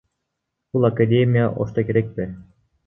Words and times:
Бул 0.77 0.89
академия 0.91 1.53
Ошто 1.67 1.87
керекпи? 1.91 2.31